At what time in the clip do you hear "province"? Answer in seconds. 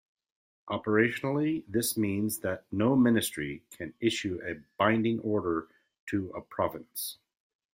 6.41-7.19